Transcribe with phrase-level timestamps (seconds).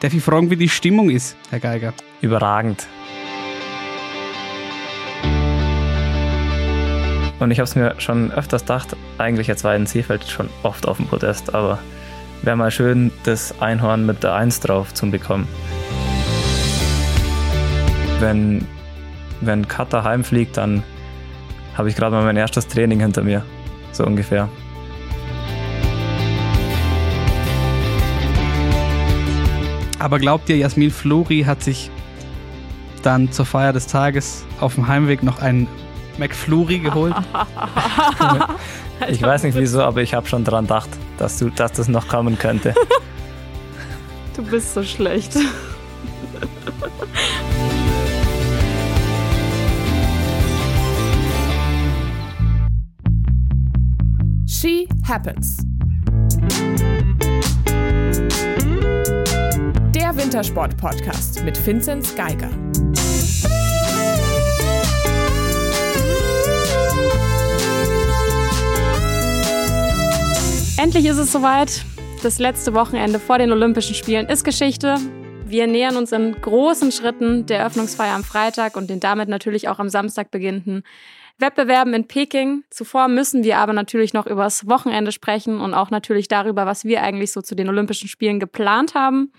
[0.00, 1.92] Darf ich fragen, wie die Stimmung ist, Herr Geiger?
[2.20, 2.86] Überragend.
[7.40, 10.86] Und ich habe es mir schon öfters gedacht, eigentlich jetzt war in Seefeld schon oft
[10.86, 11.80] auf dem Podest, aber
[12.42, 15.48] wäre mal schön, das Einhorn mit der Eins drauf zu bekommen.
[18.20, 18.64] Wenn,
[19.40, 20.84] wenn Cutter heimfliegt, dann
[21.76, 23.44] habe ich gerade mal mein erstes Training hinter mir.
[23.90, 24.48] So ungefähr.
[29.98, 31.90] Aber glaubt ihr, Jasmin Flori hat sich
[33.02, 35.66] dann zur Feier des Tages auf dem Heimweg noch einen
[36.18, 37.14] McFlurry geholt?
[39.08, 42.08] ich weiß nicht wieso, aber ich habe schon dran gedacht, dass, du, dass das noch
[42.08, 42.74] kommen könnte.
[44.36, 45.36] Du bist so schlecht.
[54.46, 55.58] She Happens.
[60.18, 62.50] Wintersport-Podcast mit Vinzenz Geiger.
[70.76, 71.84] Endlich ist es soweit.
[72.24, 74.96] Das letzte Wochenende vor den Olympischen Spielen ist Geschichte.
[75.46, 79.78] Wir nähern uns in großen Schritten der Eröffnungsfeier am Freitag und den damit natürlich auch
[79.78, 80.82] am Samstag beginnenden
[81.38, 82.64] Wettbewerben in Peking.
[82.70, 86.84] Zuvor müssen wir aber natürlich noch über das Wochenende sprechen und auch natürlich darüber, was
[86.84, 89.32] wir eigentlich so zu den Olympischen Spielen geplant haben.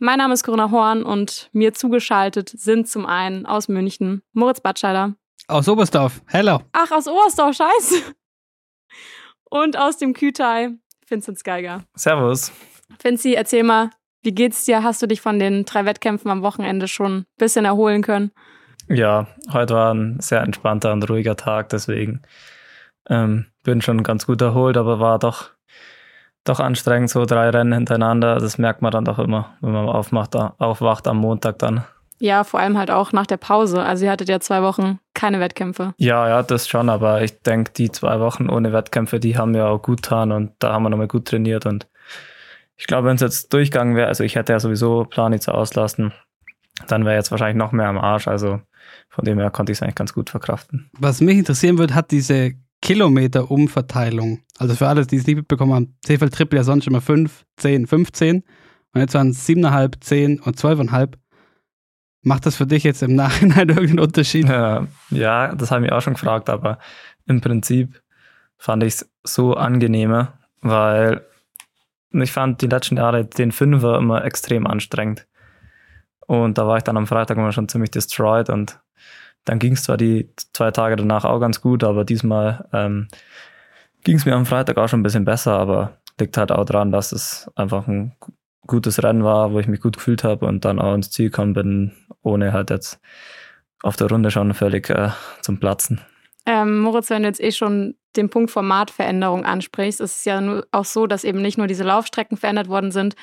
[0.00, 5.14] Mein Name ist Corinna Horn und mir zugeschaltet sind zum einen aus München Moritz Batscheider.
[5.48, 6.22] Aus Oberstdorf.
[6.26, 6.60] Hello.
[6.70, 8.14] Ach, aus Oberstdorf, scheiße.
[9.50, 10.70] Und aus dem Kütai
[11.08, 11.82] Vincent Geiger.
[11.96, 12.52] Servus.
[13.02, 13.90] Vinci, erzähl mal,
[14.22, 14.84] wie geht's dir?
[14.84, 18.30] Hast du dich von den drei Wettkämpfen am Wochenende schon ein bisschen erholen können?
[18.88, 22.22] Ja, heute war ein sehr entspannter und ruhiger Tag, deswegen
[23.08, 25.50] ähm, bin schon ganz gut erholt, aber war doch,
[26.48, 28.38] doch anstrengend, so drei Rennen hintereinander.
[28.38, 31.84] Das merkt man dann doch immer, wenn man aufmacht, aufwacht am Montag dann.
[32.20, 33.82] Ja, vor allem halt auch nach der Pause.
[33.82, 35.94] Also ihr hattet ja zwei Wochen keine Wettkämpfe.
[35.98, 39.66] Ja, ja, das schon, aber ich denke, die zwei Wochen ohne Wettkämpfe, die haben mir
[39.66, 41.86] auch gut getan und da haben wir nochmal gut trainiert und
[42.78, 46.12] ich glaube, wenn es jetzt durchgegangen wäre, also ich hätte ja sowieso Planitzer auslassen,
[46.86, 48.28] dann wäre jetzt wahrscheinlich noch mehr am Arsch.
[48.28, 48.60] Also
[49.08, 50.88] von dem her konnte ich es eigentlich ganz gut verkraften.
[50.98, 52.52] Was mich interessieren würde, hat diese
[52.82, 54.40] Kilometer-Umverteilung.
[54.58, 57.86] Also für alle, die es nicht mitbekommen haben, Seefeld Triple ja sonst immer 5, 10,
[57.86, 58.44] 15
[58.94, 61.14] und jetzt waren es 7,5, 10 und 12,5.
[62.22, 64.48] Macht das für dich jetzt im Nachhinein irgendeinen Unterschied?
[64.48, 66.78] Ja, ja das habe ich auch schon gefragt, aber
[67.26, 68.02] im Prinzip
[68.56, 71.24] fand ich es so angenehmer, weil
[72.10, 75.26] ich fand die letzten Jahre den Fünfer immer extrem anstrengend.
[76.26, 78.80] Und da war ich dann am Freitag immer schon ziemlich destroyed und
[79.44, 83.08] dann ging es zwar die zwei Tage danach auch ganz gut, aber diesmal ähm,
[84.04, 86.92] ging es mir am Freitag auch schon ein bisschen besser, aber liegt halt auch daran,
[86.92, 88.14] dass es einfach ein
[88.66, 91.54] gutes Rennen war, wo ich mich gut gefühlt habe und dann auch ins Ziel gekommen
[91.54, 93.00] bin, ohne halt jetzt
[93.82, 95.10] auf der Runde schon völlig äh,
[95.40, 96.00] zum Platzen.
[96.46, 100.84] Ähm, Moritz, wenn du jetzt eh schon den Punkt Formatveränderung ansprichst, ist es ja auch
[100.84, 103.16] so, dass eben nicht nur diese Laufstrecken verändert worden sind,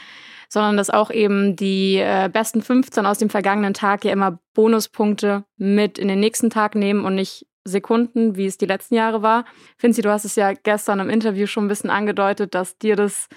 [0.49, 5.43] sondern dass auch eben die äh, besten 15 aus dem vergangenen Tag ja immer Bonuspunkte
[5.57, 9.43] mit in den nächsten Tag nehmen und nicht Sekunden, wie es die letzten Jahre war.
[9.77, 13.27] Finzi, du hast es ja gestern im Interview schon ein bisschen angedeutet, dass dir das,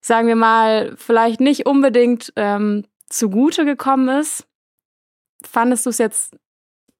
[0.00, 4.46] sagen wir mal, vielleicht nicht unbedingt ähm, zugute gekommen ist.
[5.42, 6.36] Fandest du es jetzt,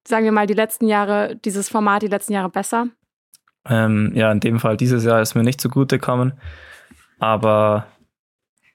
[0.07, 2.87] sagen wir mal, die letzten Jahre, dieses Format die letzten Jahre besser?
[3.69, 6.33] Ähm, ja, in dem Fall dieses Jahr ist mir nicht zugute gekommen.
[7.19, 7.85] Aber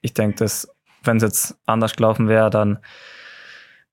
[0.01, 0.67] ich denke, dass
[1.03, 2.79] wenn es jetzt anders gelaufen wäre, dann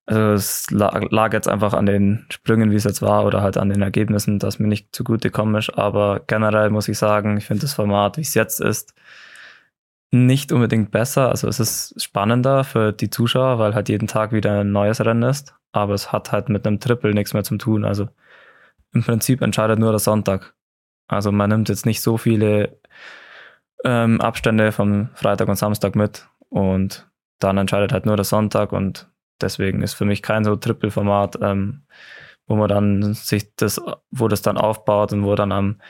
[0.06, 3.70] also es lag jetzt einfach an den Sprüngen, wie es jetzt war, oder halt an
[3.70, 5.70] den Ergebnissen, dass mir nicht zugute gekommen ist.
[5.78, 8.94] Aber generell muss ich sagen, ich finde das Format, wie es jetzt ist,
[10.10, 11.30] nicht unbedingt besser.
[11.30, 15.22] Also es ist spannender für die Zuschauer, weil halt jeden Tag wieder ein neues Rennen
[15.22, 15.54] ist.
[15.72, 17.86] Aber es hat halt mit einem Triple nichts mehr zu tun.
[17.86, 18.08] Also
[18.92, 20.54] im Prinzip entscheidet nur der Sonntag.
[21.08, 22.78] Also man nimmt jetzt nicht so viele
[23.84, 27.08] ähm, Abstände vom Freitag und Samstag mit und
[27.38, 29.08] dann entscheidet halt nur der Sonntag und
[29.40, 31.82] deswegen ist für mich kein so Triple-Format, ähm,
[32.46, 35.80] wo man dann sich das, wo das dann aufbaut und wo dann am,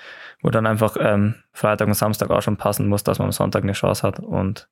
[0.43, 3.63] wo dann einfach ähm, Freitag und Samstag auch schon passen muss, dass man am Sonntag
[3.63, 4.21] eine Chance hat.
[4.21, 4.69] Und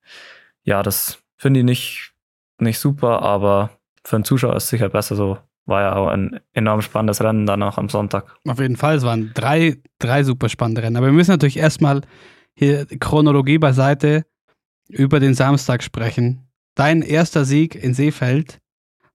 [0.62, 2.12] ja, das finde ich nicht,
[2.58, 3.70] nicht super, aber
[4.04, 5.38] für einen Zuschauer ist es sicher besser so.
[5.64, 8.34] War ja auch ein enorm spannendes Rennen dann auch am Sonntag.
[8.48, 10.96] Auf jeden Fall, es waren drei, drei super spannende Rennen.
[10.96, 12.00] Aber wir müssen natürlich erstmal
[12.54, 14.25] hier Chronologie beiseite
[14.88, 16.49] über den Samstag sprechen.
[16.75, 18.60] Dein erster Sieg in Seefeld,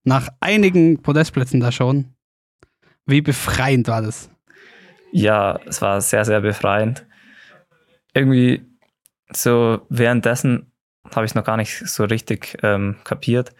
[0.04, 2.14] nach einigen Podestplätzen da schon.
[3.06, 4.30] Wie befreiend war das?
[5.12, 7.06] Ja, es war sehr, sehr befreiend.
[8.14, 8.66] Irgendwie
[9.30, 10.72] so währenddessen
[11.14, 13.54] habe ich es noch gar nicht so richtig ähm, kapiert.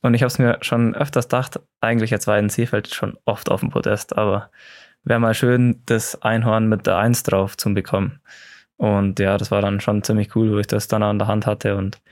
[0.00, 3.50] Und ich habe es mir schon öfters gedacht, eigentlich jetzt war in Seefeld schon oft
[3.50, 4.50] auf dem Podest, aber
[5.04, 8.20] wäre mal schön, das Einhorn mit der Eins drauf zu bekommen.
[8.82, 11.46] Und ja, das war dann schon ziemlich cool, wo ich das dann an der Hand
[11.46, 12.02] hatte und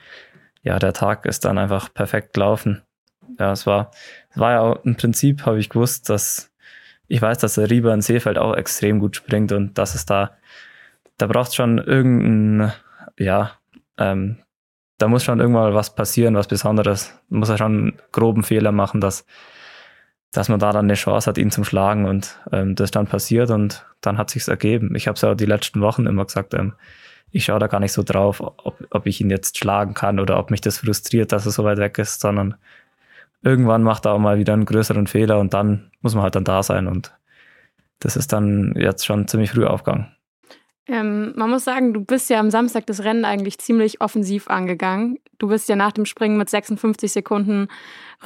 [0.62, 2.82] ja, der Tag ist dann einfach perfekt gelaufen.
[3.40, 3.90] Ja, es war,
[4.30, 6.52] es war ja auch im Prinzip, habe ich gewusst, dass
[7.08, 10.36] ich weiß, dass der Rieber in Seefeld auch extrem gut springt und dass es da,
[11.18, 12.72] da braucht schon irgendein,
[13.18, 13.50] ja,
[13.98, 14.36] ähm,
[14.98, 17.18] da muss schon irgendwann was passieren, was Besonderes.
[17.30, 19.26] Muss er schon einen groben Fehler machen, dass,
[20.32, 22.04] dass man da dann eine Chance hat, ihn zum Schlagen.
[22.06, 24.94] Und ähm, das ist dann passiert und dann hat sich's ergeben.
[24.94, 26.74] Ich habe es ja die letzten Wochen immer gesagt, ähm,
[27.32, 30.38] ich schaue da gar nicht so drauf, ob, ob ich ihn jetzt schlagen kann oder
[30.38, 32.56] ob mich das frustriert, dass er so weit weg ist, sondern
[33.42, 36.44] irgendwann macht er auch mal wieder einen größeren Fehler und dann muss man halt dann
[36.44, 36.86] da sein.
[36.88, 37.12] Und
[38.00, 40.08] das ist dann jetzt schon ziemlich früh aufgegangen.
[40.86, 45.18] Ähm, man muss sagen, du bist ja am Samstag das Rennen eigentlich ziemlich offensiv angegangen.
[45.38, 47.68] Du bist ja nach dem Springen mit 56 Sekunden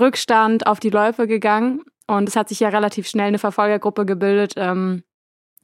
[0.01, 4.55] Rückstand auf die Läufe gegangen und es hat sich ja relativ schnell eine Verfolgergruppe gebildet.
[4.57, 5.05] Ähm,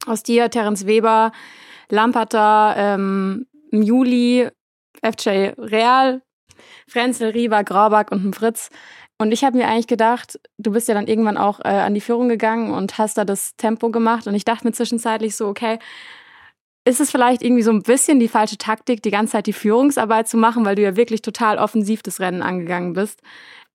[0.07, 1.31] aus dir, Terence Weber,
[1.89, 4.49] Lamperter, ähm, Juli,
[5.03, 6.21] FJ Real,
[6.87, 8.69] Frenzel, Riva, Graubach und Fritz.
[9.17, 12.01] Und ich habe mir eigentlich gedacht, du bist ja dann irgendwann auch äh, an die
[12.01, 14.25] Führung gegangen und hast da das Tempo gemacht.
[14.25, 15.77] Und ich dachte mir zwischenzeitlich so, okay,
[16.85, 20.27] ist es vielleicht irgendwie so ein bisschen die falsche Taktik, die ganze Zeit die Führungsarbeit
[20.27, 23.21] zu machen, weil du ja wirklich total offensiv das Rennen angegangen bist?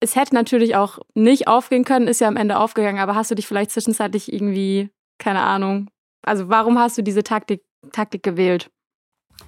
[0.01, 3.35] Es hätte natürlich auch nicht aufgehen können, ist ja am Ende aufgegangen, aber hast du
[3.35, 5.89] dich vielleicht zwischenzeitlich irgendwie, keine Ahnung,
[6.23, 7.63] also warum hast du diese Taktik,
[7.93, 8.71] Taktik gewählt?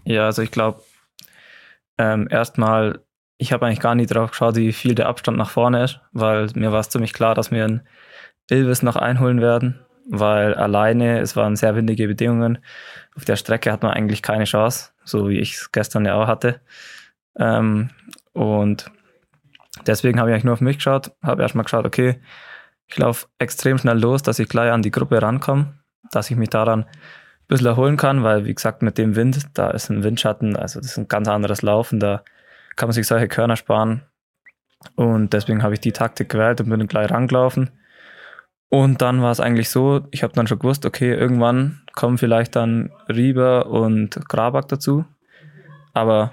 [0.04, 0.82] Ja, also ich glaube,
[1.98, 3.04] ähm, erstmal,
[3.36, 6.48] ich habe eigentlich gar nicht drauf geschaut, wie viel der Abstand nach vorne ist, weil
[6.54, 7.86] mir war es ziemlich klar, dass wir einen
[8.50, 12.58] Ilvis noch einholen werden weil alleine, es waren sehr windige Bedingungen.
[13.14, 16.26] Auf der Strecke hat man eigentlich keine Chance, so wie ich es gestern ja auch
[16.26, 16.60] hatte.
[17.38, 17.90] Ähm,
[18.32, 18.90] und
[19.88, 22.20] deswegen habe ich eigentlich nur auf mich geschaut, habe erstmal geschaut, okay,
[22.86, 25.74] ich laufe extrem schnell los, dass ich gleich an die Gruppe rankomme,
[26.10, 26.86] dass ich mich daran ein
[27.48, 30.92] bisschen erholen kann, weil wie gesagt, mit dem Wind, da ist ein Windschatten, also das
[30.92, 32.22] ist ein ganz anderes Laufen, da
[32.76, 34.02] kann man sich solche Körner sparen.
[34.94, 37.70] Und deswegen habe ich die Taktik gewählt und bin gleich rangelaufen.
[38.68, 42.54] Und dann war es eigentlich so, ich habe dann schon gewusst, okay, irgendwann kommen vielleicht
[42.54, 45.04] dann Rieber und Grabak dazu.
[45.94, 46.32] Aber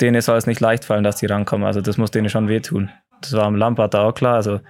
[0.00, 1.66] denen soll es nicht leicht fallen, dass die rankommen.
[1.66, 2.90] Also das muss denen schon wehtun.
[3.20, 4.34] Das war am Lampard auch klar.
[4.34, 4.60] Also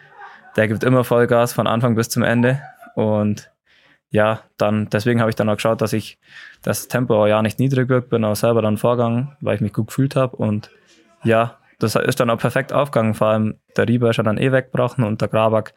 [0.57, 2.61] der gibt immer Vollgas von Anfang bis zum Ende.
[2.95, 3.51] Und
[4.11, 6.19] ja, dann, deswegen habe ich dann auch geschaut, dass ich
[6.63, 9.73] das Tempo auch ja nicht niedrig wird, bin auch selber dann vorgegangen, weil ich mich
[9.73, 10.37] gut gefühlt habe.
[10.37, 10.71] Und
[11.25, 13.15] ja, das ist dann auch perfekt aufgegangen.
[13.15, 15.73] Vor allem der Rieber ist ja dann eh weggebrochen und der Grabak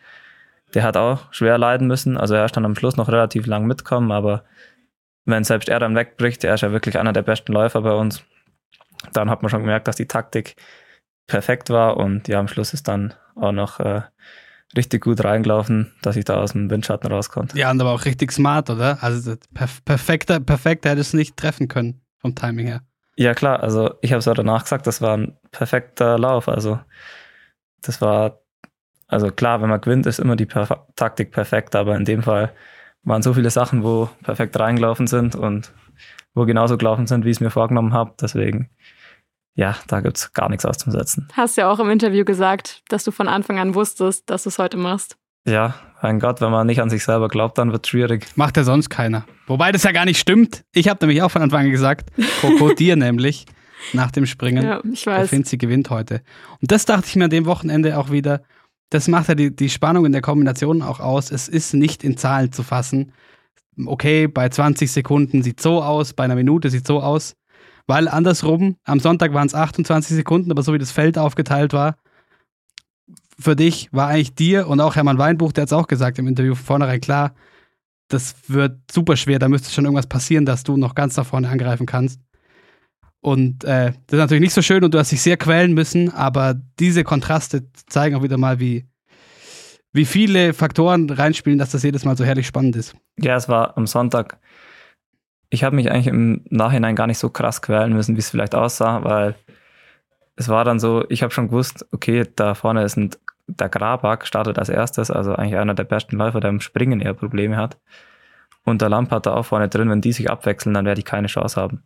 [0.73, 2.17] der hat auch schwer leiden müssen.
[2.17, 4.43] Also er ist dann am Schluss noch relativ lang mitkommen, aber
[5.25, 8.23] wenn selbst er dann wegbricht, er ist ja wirklich einer der besten Läufer bei uns,
[9.13, 10.55] dann hat man schon gemerkt, dass die Taktik
[11.27, 14.01] perfekt war und ja, am Schluss ist dann auch noch äh,
[14.75, 17.57] richtig gut reingelaufen, dass ich da aus dem Windschatten raus konnte.
[17.57, 19.01] Ja, und aber auch richtig smart, oder?
[19.01, 22.81] Also perf perfekter, perfekter hätte es nicht treffen können vom Timing her.
[23.17, 26.49] Ja, klar, also ich habe es auch danach gesagt, das war ein perfekter Lauf.
[26.49, 26.79] Also
[27.81, 28.41] das war
[29.07, 32.51] also klar, wenn man gewinnt, ist immer die Perf Taktik perfekt, aber in dem Fall
[33.03, 35.71] waren so viele Sachen, wo perfekt reingelaufen sind und
[36.33, 38.13] wo genauso gelaufen sind, wie ich es mir vorgenommen habe.
[38.19, 38.69] Deswegen,
[39.55, 41.27] ja, da gibt es gar nichts auszusetzen.
[41.33, 44.59] Hast ja auch im Interview gesagt, dass du von Anfang an wusstest, dass du es
[44.59, 45.17] heute machst.
[45.47, 48.27] Ja, mein Gott, wenn man nicht an sich selber glaubt, dann wird es schwierig.
[48.35, 49.25] Macht ja sonst keiner.
[49.47, 50.63] Wobei das ja gar nicht stimmt.
[50.73, 53.45] Ich habe nämlich auch von Anfang an gesagt, Coco dir nämlich,
[53.93, 54.63] nach dem Springen.
[54.63, 55.29] Ja, ich weiß.
[55.29, 56.21] Finzi gewinnt heute.
[56.61, 58.41] Und das dachte ich mir an dem Wochenende auch wieder
[58.89, 61.31] das macht ja die, die Spannung in der Kombination auch aus.
[61.31, 63.11] Es ist nicht in Zahlen zu fassen.
[63.85, 67.35] Okay, bei 20 Sekunden sieht so aus, bei einer Minute sieht so aus.
[67.87, 71.97] Weil andersrum, am Sonntag waren es 28 Sekunden, aber so wie das Feld aufgeteilt war,
[73.37, 76.27] für dich war eigentlich dir und auch Hermann Weinbuch, der hat es auch gesagt im
[76.27, 77.35] Interview von vornherein klar,
[78.07, 81.49] das wird super schwer, da müsste schon irgendwas passieren, dass du noch ganz nach vorne
[81.49, 82.21] angreifen kannst.
[83.19, 86.13] Und äh, das ist natürlich nicht so schön und du hast dich sehr quälen müssen,
[86.13, 88.85] aber diese Kontraste zeigen auch wieder mal, wie,
[89.91, 92.95] wie viele Faktoren reinspielen, dass das jedes Mal so herrlich spannend ist.
[93.19, 94.37] Ja, es war am Sonntag.
[95.49, 98.55] Ich habe mich eigentlich im Nachhinein gar nicht so krass quälen müssen, wie es vielleicht
[98.55, 99.35] aussah, weil
[100.35, 103.11] es war dann so, ich habe schon gewusst, okay, da vorne ist ein,
[103.47, 107.13] der Grabak, startet als erstes, also eigentlich einer der besten Läufer, der im Springen eher
[107.13, 107.77] Probleme hat.
[108.63, 111.05] Und der Lamp hat da auch vorne drin, wenn die sich abwechseln, dann werde ich
[111.05, 111.83] keine Chance haben.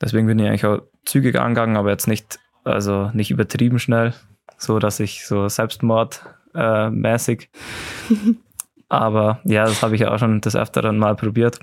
[0.00, 4.14] Deswegen bin ich eigentlich auch zügig angegangen, aber jetzt nicht, also nicht übertrieben schnell,
[4.56, 7.50] so dass ich so Selbstmordmäßig.
[8.10, 8.14] Äh,
[8.88, 11.60] aber ja, das habe ich ja auch schon des Öfteren mal probiert.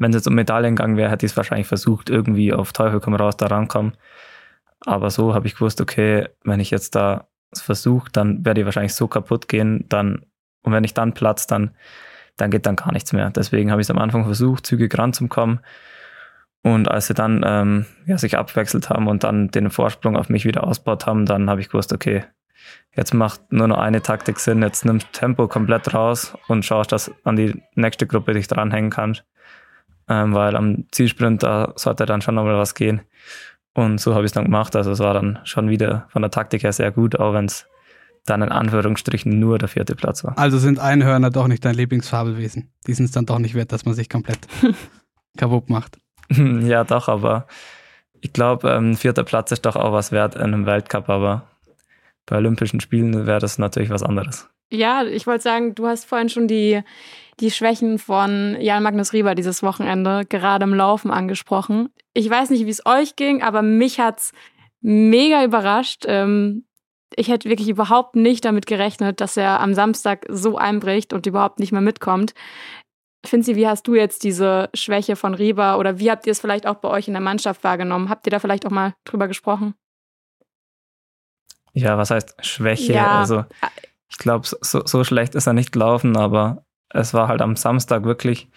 [0.00, 3.00] Wenn es jetzt um Medaillen gegangen wäre, hätte ich es wahrscheinlich versucht, irgendwie auf Teufel
[3.00, 3.92] komm raus da rankommen.
[4.86, 8.94] Aber so habe ich gewusst, okay, wenn ich jetzt da versuche, dann werde ich wahrscheinlich
[8.94, 10.24] so kaputt gehen, dann,
[10.62, 11.72] und wenn ich dann platz, dann,
[12.38, 13.28] dann geht dann gar nichts mehr.
[13.30, 15.60] Deswegen habe ich es am Anfang versucht, zügig ranzukommen.
[16.62, 20.46] Und als sie dann ähm, ja, sich abwechselt haben und dann den Vorsprung auf mich
[20.46, 22.24] wieder ausbaut haben, dann habe ich gewusst, okay,
[22.96, 27.10] jetzt macht nur noch eine Taktik Sinn, jetzt nimmst Tempo komplett raus und schaust, dass
[27.24, 29.24] an die nächste Gruppe dich dranhängen kannst.
[30.10, 33.00] Ähm, weil am Zielsprint, da sollte dann schon nochmal was gehen.
[33.74, 34.74] Und so habe ich es dann gemacht.
[34.74, 37.66] Also es war dann schon wieder von der Taktik her sehr gut, auch wenn es
[38.26, 40.36] dann in Anführungsstrichen nur der vierte Platz war.
[40.36, 42.72] Also sind Einhörner doch nicht dein Lieblingsfabelwesen.
[42.88, 44.40] Die sind es dann doch nicht wert, dass man sich komplett
[45.38, 45.98] kaputt macht.
[46.30, 47.46] ja, doch, aber
[48.20, 51.46] ich glaube, ähm, vierter Platz ist doch auch was wert in einem Weltcup, aber
[52.26, 54.48] bei Olympischen Spielen wäre das natürlich was anderes.
[54.70, 56.82] Ja, ich wollte sagen, du hast vorhin schon die,
[57.40, 61.90] die Schwächen von Jan Magnus Rieber dieses Wochenende gerade im Laufen angesprochen.
[62.14, 64.32] Ich weiß nicht, wie es euch ging, aber mich hat's
[64.80, 66.04] mega überrascht.
[66.06, 66.64] Ähm,
[67.16, 71.58] ich hätte wirklich überhaupt nicht damit gerechnet, dass er am Samstag so einbricht und überhaupt
[71.58, 72.34] nicht mehr mitkommt.
[73.26, 76.66] Finzi, wie hast du jetzt diese Schwäche von Rieber oder wie habt ihr es vielleicht
[76.66, 78.08] auch bei euch in der Mannschaft wahrgenommen?
[78.08, 79.74] Habt ihr da vielleicht auch mal drüber gesprochen?
[81.72, 82.94] Ja, was heißt Schwäche?
[82.94, 83.20] Ja.
[83.20, 83.44] Also
[84.10, 88.04] ich glaube, so, so schlecht ist er nicht gelaufen, aber es war halt am Samstag
[88.04, 88.48] wirklich,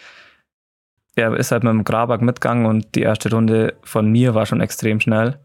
[1.15, 4.61] er ist halt mit dem Grabak mitgegangen und die erste Runde von mir war schon
[4.61, 5.39] extrem schnell.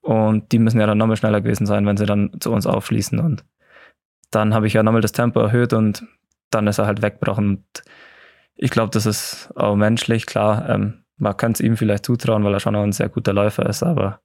[0.00, 3.20] Und die müssen ja dann nochmal schneller gewesen sein, wenn sie dann zu uns aufschließen.
[3.20, 3.44] Und
[4.30, 6.04] dann habe ich ja nochmal das Tempo erhöht und
[6.50, 7.48] dann ist er halt weggebrochen.
[7.48, 7.82] Und
[8.56, 10.68] ich glaube, das ist auch menschlich, klar.
[10.68, 13.66] Ähm, man könnte es ihm vielleicht zutrauen, weil er schon auch ein sehr guter Läufer
[13.66, 14.20] ist, aber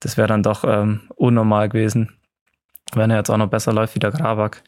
[0.00, 2.16] das wäre dann doch ähm, unnormal gewesen,
[2.96, 4.62] wenn er jetzt auch noch besser läuft wie der Grabak.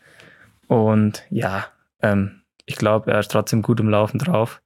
[0.69, 1.67] Und ja,
[2.03, 4.61] ähm, ich glaube, er ist trotzdem gut im Laufen drauf.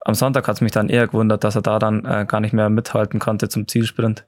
[0.00, 2.52] Am Sonntag hat es mich dann eher gewundert, dass er da dann äh, gar nicht
[2.52, 4.26] mehr mithalten konnte zum Zielsprint.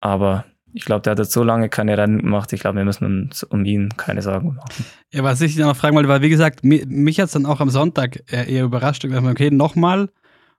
[0.00, 2.52] Aber ich glaube, der hat jetzt so lange keine Rennen gemacht.
[2.52, 4.84] Ich glaube, wir müssen uns um ihn keine Sorgen machen.
[5.12, 7.70] Ja, was ich noch fragen wollte, weil wie gesagt, mich, hat es dann auch am
[7.70, 9.04] Sonntag eher überrascht.
[9.04, 10.08] Ich dachte, okay, nochmal.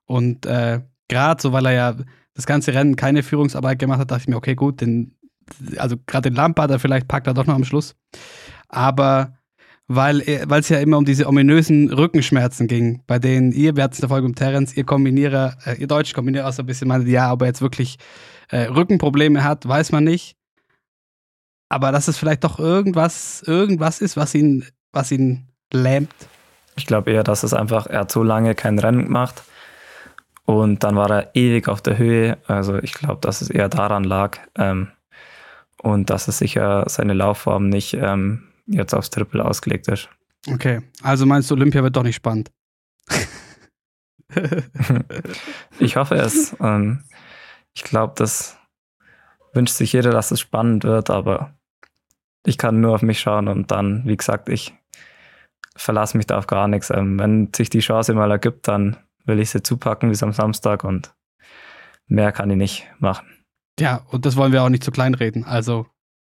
[0.06, 1.96] Und äh, gerade so, weil er ja
[2.36, 5.16] das ganze Rennen keine Führungsarbeit gemacht hat, dachte ich mir, okay, gut, den,
[5.78, 7.96] also gerade den Lampard, vielleicht packt er doch noch am Schluss.
[8.70, 9.38] Aber
[9.88, 14.00] weil es ja immer um diese ominösen Rückenschmerzen ging, bei denen ihr, wir hatten es
[14.00, 16.88] in der Folge mit Terence, ihr Kombinierer, äh, ihr deutsche Kombinierer auch so ein bisschen
[16.88, 17.98] meinte, ja, ob er jetzt wirklich
[18.50, 20.36] äh, Rückenprobleme hat, weiß man nicht.
[21.70, 26.14] Aber dass es vielleicht doch irgendwas, irgendwas ist, was ihn, was ihn lähmt.
[26.76, 29.44] Ich glaube eher, dass es einfach, er hat so lange kein Rennen gemacht
[30.46, 32.38] und dann war er ewig auf der Höhe.
[32.48, 34.90] Also ich glaube, dass es eher daran lag ähm,
[35.84, 40.10] und dass es sicher seine Laufform nicht ähm, jetzt aufs Triple ausgelegt ist.
[40.50, 42.52] Okay, also meinst du, Olympia wird doch nicht spannend?
[45.80, 46.56] ich hoffe es.
[46.60, 47.04] Ähm,
[47.76, 48.58] ich glaube, das
[49.54, 51.54] wünscht sich jeder, dass es spannend wird, aber
[52.46, 54.74] ich kann nur auf mich schauen und dann, wie gesagt, ich
[55.76, 56.90] verlasse mich da auf gar nichts.
[56.90, 60.84] Ähm, wenn sich die Chance mal ergibt, dann will ich sie zupacken wie am Samstag
[60.84, 61.14] und
[62.08, 63.28] mehr kann ich nicht machen.
[63.80, 65.44] Ja, und das wollen wir auch nicht zu klein reden.
[65.44, 65.88] Also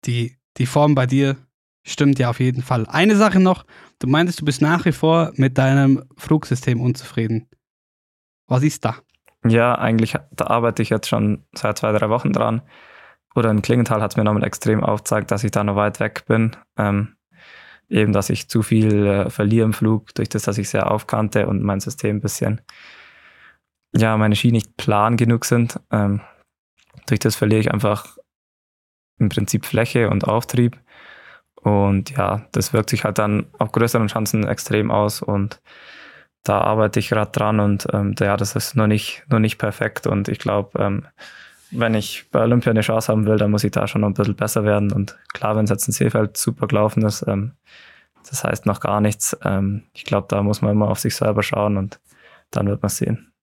[0.05, 1.37] die, die Form bei dir
[1.83, 2.87] stimmt ja auf jeden Fall.
[2.87, 3.65] Eine Sache noch,
[3.99, 7.47] du meintest, du bist nach wie vor mit deinem Flugsystem unzufrieden.
[8.47, 8.97] Was ist da?
[9.45, 12.61] Ja, eigentlich, da arbeite ich jetzt schon seit zwei, drei Wochen dran.
[13.35, 16.25] Oder in Klingenthal hat es mir nochmal extrem aufgezeigt, dass ich da noch weit weg
[16.25, 16.55] bin.
[16.77, 17.15] Ähm,
[17.89, 21.47] eben, dass ich zu viel äh, verliere im Flug, durch das, dass ich sehr aufkannte
[21.47, 22.61] und mein System ein bisschen,
[23.93, 25.79] ja, meine Ski nicht plan genug sind.
[25.91, 26.21] Ähm,
[27.07, 28.17] durch das verliere ich einfach
[29.17, 30.77] im Prinzip Fläche und Auftrieb.
[31.55, 35.61] Und ja, das wirkt sich halt dann auf größeren Chancen extrem aus und
[36.43, 40.05] da arbeite ich gerade dran und ähm, ja, das ist noch nicht, noch nicht perfekt
[40.05, 41.07] und ich glaube, ähm,
[41.71, 44.13] wenn ich bei Olympia eine Chance haben will, dann muss ich da schon noch ein
[44.13, 47.53] bisschen besser werden und klar, wenn es jetzt in Seefeld super gelaufen ist, ähm,
[48.29, 49.35] das heißt noch gar nichts.
[49.43, 51.99] Ähm, ich glaube, da muss man immer auf sich selber schauen und
[52.51, 53.33] dann wird man sehen.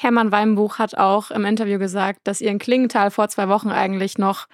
[0.00, 4.16] Hermann Weinbuch hat auch im Interview gesagt, dass ihr in Klingenthal vor zwei Wochen eigentlich
[4.16, 4.46] noch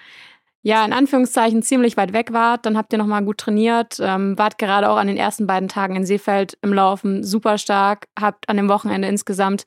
[0.63, 2.65] ja, in Anführungszeichen ziemlich weit weg wart.
[2.65, 5.95] Dann habt ihr nochmal gut trainiert, ähm, wart gerade auch an den ersten beiden Tagen
[5.95, 9.65] in Seefeld im Laufen super stark, habt an dem Wochenende insgesamt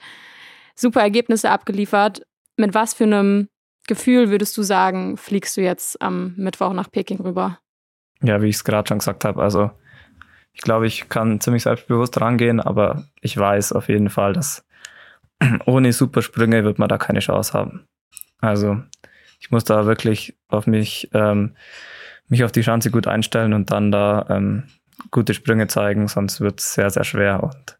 [0.74, 2.22] super Ergebnisse abgeliefert.
[2.56, 3.46] Mit was für einem
[3.86, 7.60] Gefühl würdest du sagen, fliegst du jetzt am Mittwoch nach Peking rüber?
[8.20, 9.70] Ja, wie ich es gerade schon gesagt habe, also
[10.52, 14.64] ich glaube, ich kann ziemlich selbstbewusst rangehen, aber ich weiß auf jeden Fall, dass
[15.66, 17.86] ohne Supersprünge wird man da keine Chance haben.
[18.40, 18.82] Also
[19.40, 21.54] ich muss da wirklich auf mich, ähm,
[22.28, 24.64] mich auf die Chance gut einstellen und dann da ähm,
[25.10, 27.42] gute Sprünge zeigen, sonst wird es sehr, sehr schwer.
[27.42, 27.78] Und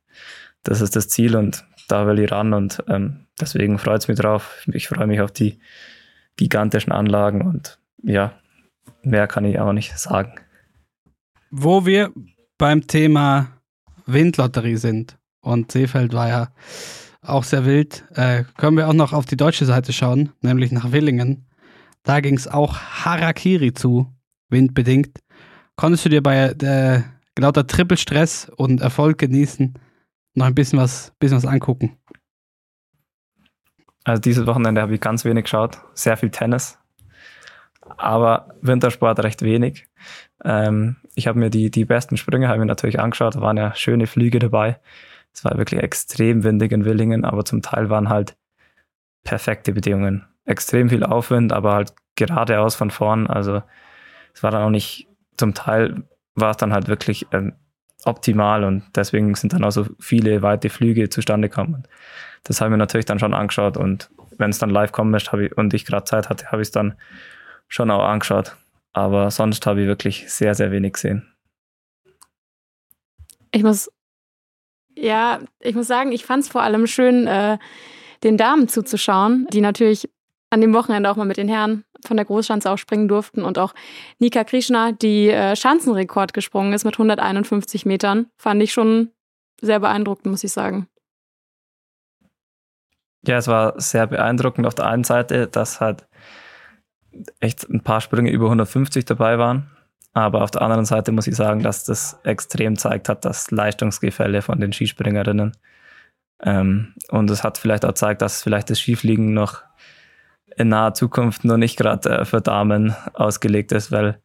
[0.63, 4.19] das ist das Ziel und da will ich ran und ähm, deswegen freut es mich
[4.19, 4.63] drauf.
[4.73, 5.59] Ich freue mich auf die
[6.37, 8.33] gigantischen Anlagen und ja,
[9.03, 10.35] mehr kann ich auch nicht sagen.
[11.51, 12.13] Wo wir
[12.59, 13.49] beim Thema
[14.07, 16.49] Windlotterie sind und Seefeld war ja
[17.29, 20.93] auch sehr wild, äh, können wir auch noch auf die deutsche Seite schauen, nämlich nach
[20.93, 21.47] Willingen.
[22.03, 24.13] Da ging es auch Harakiri zu,
[24.49, 25.19] windbedingt.
[25.77, 27.05] Konntest du dir bei der
[27.39, 29.75] lauter Triple-Stress und Erfolg genießen
[30.35, 31.97] noch ein bisschen was, bisschen was angucken?
[34.05, 36.79] Also dieses Wochenende habe ich ganz wenig geschaut, sehr viel Tennis,
[37.97, 39.87] aber Wintersport recht wenig.
[40.45, 44.07] Ähm, ich habe mir die, die besten Sprünge mir natürlich angeschaut, da waren ja schöne
[44.07, 44.81] Flüge dabei.
[45.39, 48.37] Es war wirklich extrem windig in Willingen, aber zum Teil waren halt
[49.23, 50.27] perfekte Bedingungen.
[50.45, 53.29] Extrem viel Aufwind, aber halt geradeaus von vorn.
[53.29, 53.63] Also
[54.35, 56.03] es war dann auch nicht, zum Teil
[56.35, 57.53] war es dann halt wirklich ähm,
[58.05, 61.85] optimal und deswegen sind dann auch so viele weite Flüge zustande gekommen.
[62.43, 65.41] Das habe ich mir natürlich dann schon angeschaut und wenn es dann live kommen möchte
[65.41, 66.97] ich, und ich gerade Zeit hatte, habe ich es dann
[67.69, 68.57] schon auch angeschaut.
[68.93, 71.33] Aber sonst habe ich wirklich sehr, sehr wenig gesehen.
[73.53, 73.89] Ich muss,
[75.01, 77.59] ja, ich muss sagen, ich fand es vor allem schön, äh,
[78.23, 80.09] den Damen zuzuschauen, die natürlich
[80.51, 83.59] an dem Wochenende auch mal mit den Herren von der Großschanze auch springen durften und
[83.59, 83.75] auch
[84.19, 89.11] Nika Krishna, die äh, Schanzenrekord gesprungen ist mit 151 Metern, fand ich schon
[89.61, 90.89] sehr beeindruckend, muss ich sagen.
[93.27, 96.07] Ja, es war sehr beeindruckend auf der einen Seite, dass halt
[97.41, 99.71] echt ein paar Sprünge über 150 dabei waren.
[100.13, 104.43] Aber auf der anderen Seite muss ich sagen, dass das extrem zeigt hat, das Leistungsgefälle
[104.43, 105.53] von den Skispringerinnen.
[106.43, 109.63] Ähm, und es hat vielleicht auch gezeigt, dass vielleicht das Skifliegen noch
[110.57, 114.21] in naher Zukunft noch nicht gerade äh, für Damen ausgelegt ist, weil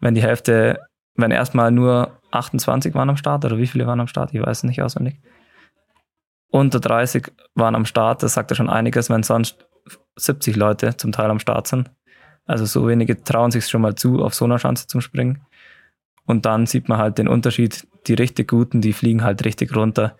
[0.00, 0.80] wenn die Hälfte,
[1.16, 4.58] wenn erstmal nur 28 waren am Start oder wie viele waren am Start, ich weiß
[4.58, 5.20] es nicht auswendig.
[6.48, 9.66] Unter 30 waren am Start, das sagt ja schon einiges, wenn sonst
[10.16, 11.90] 70 Leute zum Teil am Start sind.
[12.46, 15.44] Also so wenige trauen sich schon mal zu, auf so einer Schanze zu springen.
[16.26, 17.86] Und dann sieht man halt den Unterschied.
[18.06, 20.16] Die richtig guten, die fliegen halt richtig runter.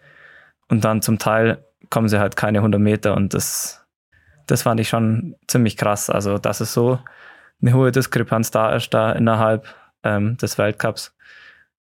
[0.69, 3.15] Und dann zum Teil kommen sie halt keine 100 Meter.
[3.15, 3.85] Und das,
[4.47, 6.11] das fand ich schon ziemlich krass.
[6.11, 6.99] Also, dass es so
[7.61, 9.67] eine hohe Diskrepanz da ist, da innerhalb
[10.03, 11.15] ähm, des Weltcups,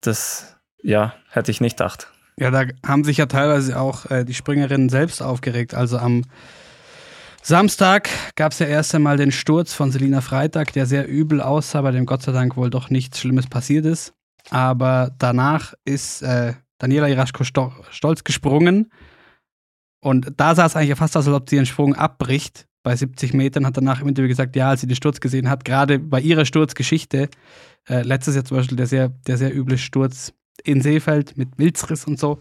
[0.02, 2.12] das, ja, hätte ich nicht gedacht.
[2.38, 5.74] Ja, da haben sich ja teilweise auch äh, die Springerinnen selbst aufgeregt.
[5.74, 6.24] Also am
[7.48, 11.82] Samstag gab es ja erst einmal den Sturz von Selina Freitag, der sehr übel aussah,
[11.82, 14.14] bei dem Gott sei Dank wohl doch nichts Schlimmes passiert ist.
[14.50, 18.92] Aber danach ist äh, Daniela Iraschko stolz gesprungen.
[20.02, 22.68] Und da sah es eigentlich fast aus, als ob sie ihren Sprung abbricht.
[22.84, 25.64] Bei 70 Metern hat danach im Interview gesagt, ja, als sie den Sturz gesehen hat,
[25.64, 27.30] gerade bei ihrer Sturzgeschichte,
[27.88, 32.06] äh, letztes Jahr zum Beispiel der sehr, der sehr üble Sturz in Seefeld mit Milzriss
[32.06, 32.40] und so.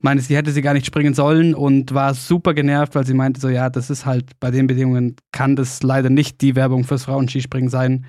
[0.00, 3.40] Meinte, sie hätte sie gar nicht springen sollen und war super genervt, weil sie meinte
[3.40, 7.04] so, ja, das ist halt, bei den Bedingungen kann das leider nicht die Werbung fürs
[7.04, 8.06] Frauenskispringen sein,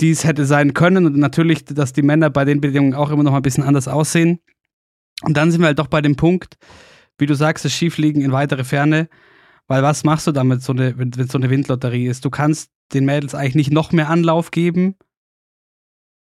[0.00, 1.06] die es hätte sein können.
[1.06, 4.40] Und natürlich, dass die Männer bei den Bedingungen auch immer noch ein bisschen anders aussehen.
[5.22, 6.56] Und dann sind wir halt doch bei dem Punkt,
[7.18, 9.08] wie du sagst, das Skifliegen in weitere Ferne.
[9.66, 12.24] Weil was machst du damit, so wenn es so eine Windlotterie ist?
[12.24, 14.96] Du kannst den Mädels eigentlich nicht noch mehr Anlauf geben,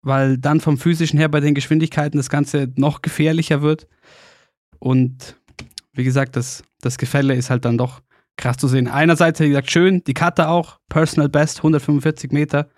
[0.08, 3.88] weil dann vom physischen her bei den Geschwindigkeiten das Ganze noch gefährlicher wird.
[4.80, 5.36] Und
[5.93, 8.02] wie gesagt, das, das Gefälle ist halt dann doch
[8.38, 8.88] krass zu sehen.
[8.88, 12.70] Einerseits, wie gesagt, schön, die Karte auch, Personal Best, 145 Meter.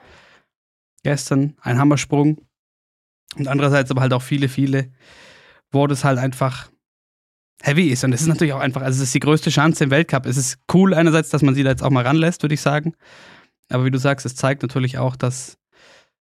[1.04, 2.42] Gestern ein Hammersprung.
[3.38, 4.92] Und andererseits aber halt auch viele, viele,
[5.72, 6.72] wo das halt einfach
[7.62, 8.04] heavy ist.
[8.04, 10.26] Und es ist natürlich auch einfach, also es ist die größte Chance im Weltcup.
[10.26, 12.96] Es ist cool einerseits, dass man sie da jetzt auch mal ranlässt, würde ich sagen.
[13.70, 15.58] Aber wie du sagst, es zeigt natürlich auch, dass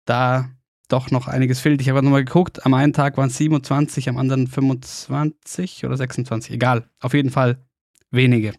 [0.07, 0.51] da
[0.89, 1.81] doch noch einiges fehlt.
[1.81, 6.53] Ich habe nochmal geguckt, am einen Tag waren es 27, am anderen 25 oder 26,
[6.55, 6.89] egal.
[7.01, 7.59] Auf jeden Fall
[8.11, 8.55] wenige.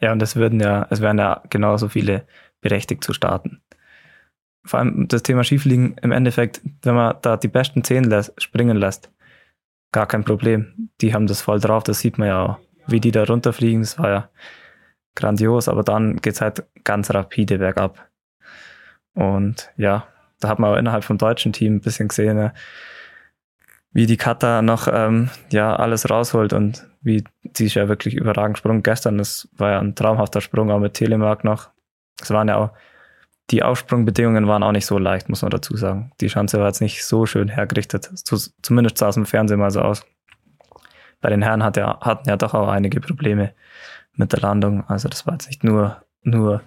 [0.00, 2.26] Ja, und es würden ja, es wären ja genauso viele
[2.60, 3.62] berechtigt zu starten.
[4.64, 8.76] Vor allem das Thema Skifliegen im Endeffekt, wenn man da die besten zehn lässt, springen
[8.76, 9.10] lässt,
[9.92, 10.90] gar kein Problem.
[11.00, 12.58] Die haben das voll drauf, das sieht man ja auch.
[12.86, 14.30] Wie die da runterfliegen, das war ja
[15.14, 18.10] grandios, aber dann geht es halt ganz rapide bergab.
[19.14, 20.06] Und ja,
[20.40, 22.52] da hat man auch innerhalb vom deutschen Team ein bisschen gesehen, ne,
[23.92, 27.24] wie die Kata noch ähm, ja alles rausholt und wie
[27.56, 28.82] sie ist ja wirklich überragend gesprungen.
[28.82, 31.70] Gestern, das war ja ein traumhafter Sprung, auch mit Telemark noch.
[32.20, 32.70] Es waren ja auch,
[33.50, 36.12] die Aufsprungbedingungen waren auch nicht so leicht, muss man dazu sagen.
[36.20, 38.10] Die Schanze war jetzt nicht so schön hergerichtet.
[38.62, 40.04] Zumindest sah es im Fernsehen mal so aus.
[41.20, 43.52] Bei den Herren hat ja, hatten ja doch auch einige Probleme
[44.14, 44.84] mit der Landung.
[44.88, 46.62] Also das war jetzt nicht nur, nur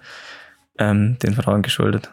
[0.78, 2.12] ähm, den Frauen geschuldet.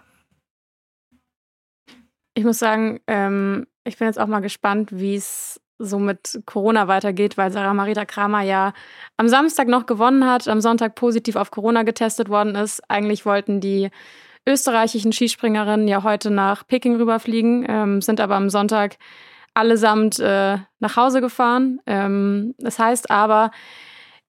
[2.42, 6.88] Ich muss sagen, ähm, ich bin jetzt auch mal gespannt, wie es so mit Corona
[6.88, 8.74] weitergeht, weil Sarah Marita Kramer ja
[9.16, 12.82] am Samstag noch gewonnen hat, am Sonntag positiv auf Corona getestet worden ist.
[12.90, 13.92] Eigentlich wollten die
[14.48, 18.98] österreichischen Skispringerinnen ja heute nach Peking rüberfliegen, ähm, sind aber am Sonntag
[19.54, 21.80] allesamt äh, nach Hause gefahren.
[21.86, 23.52] Ähm, das heißt aber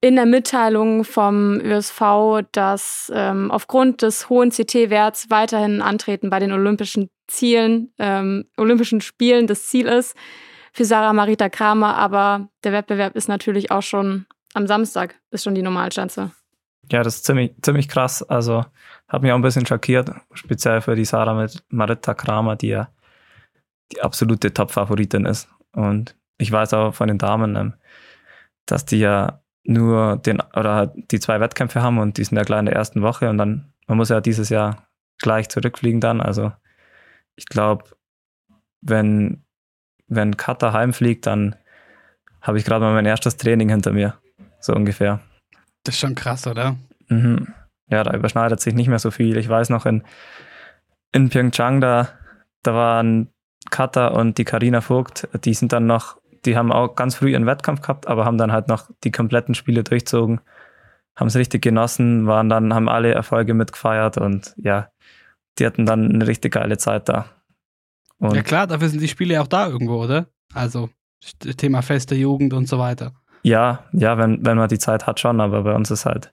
[0.03, 6.53] in der Mitteilung vom ÖSV, dass ähm, aufgrund des hohen CT-Werts weiterhin Antreten bei den
[6.53, 10.17] Olympischen Zielen, ähm, Olympischen Spielen das Ziel ist
[10.73, 15.55] für Sarah Marita Kramer, aber der Wettbewerb ist natürlich auch schon am Samstag, ist schon
[15.55, 16.33] die Normalschanze.
[16.91, 18.25] Ja, das ist ziemlich, ziemlich krass.
[18.25, 18.65] Also
[19.07, 22.88] hat mich auch ein bisschen schockiert, speziell für die Sarah Marita Kramer, die ja
[23.93, 25.49] die absolute Top-Favoritin ist.
[25.73, 27.75] Und ich weiß auch von den Damen, ähm,
[28.67, 32.42] dass die ja nur den oder halt die zwei Wettkämpfe haben und die sind ja
[32.42, 36.20] gleich in der ersten Woche und dann, man muss ja dieses Jahr gleich zurückfliegen dann.
[36.20, 36.53] Also
[37.37, 37.85] ich glaube,
[38.81, 39.44] wenn,
[40.09, 41.57] wenn Katar heimfliegt, dann
[42.40, 44.18] habe ich gerade mal mein erstes Training hinter mir.
[44.61, 45.20] So ungefähr.
[45.85, 46.77] Das ist schon krass, oder?
[47.09, 47.48] Mhm.
[47.88, 49.37] Ja, da überschneidet sich nicht mehr so viel.
[49.37, 50.03] Ich weiß noch in,
[51.12, 52.09] in Pyeongchang, da,
[52.62, 53.29] da waren
[53.70, 57.46] Katar und die Karina Vogt, die sind dann noch die haben auch ganz früh ihren
[57.46, 60.40] Wettkampf gehabt, aber haben dann halt noch die kompletten Spiele durchzogen,
[61.14, 64.88] haben es richtig genossen, waren dann, haben alle Erfolge mitgefeiert und ja,
[65.59, 67.26] die hatten dann eine richtig geile Zeit da.
[68.18, 70.26] Und ja klar, dafür sind die Spiele auch da irgendwo, oder?
[70.55, 70.90] Also
[71.57, 73.12] Thema feste Jugend und so weiter.
[73.42, 76.33] Ja, ja, wenn, wenn man die Zeit hat schon, aber bei uns ist halt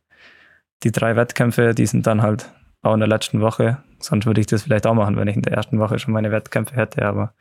[0.84, 3.84] die drei Wettkämpfe, die sind dann halt auch in der letzten Woche.
[4.00, 6.32] Sonst würde ich das vielleicht auch machen, wenn ich in der ersten Woche schon meine
[6.32, 7.34] Wettkämpfe hätte, aber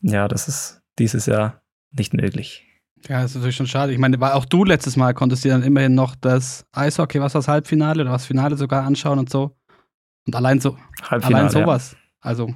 [0.00, 1.60] ja, das ist dieses Jahr
[1.96, 2.64] nicht möglich.
[3.08, 3.92] Ja, das ist natürlich schon schade.
[3.92, 7.46] Ich meine, auch du letztes Mal konntest dir dann immerhin noch das Eishockey, was das
[7.46, 9.56] Halbfinale oder das Finale sogar anschauen und so.
[10.26, 10.76] Und allein so,
[11.08, 11.92] allein sowas.
[11.92, 11.98] Ja.
[12.20, 12.54] Also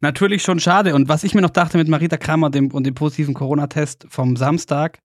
[0.00, 0.94] natürlich schon schade.
[0.94, 4.06] Und was ich mir noch dachte mit Marita Kramer und dem, und dem positiven Corona-Test
[4.10, 4.98] vom Samstag,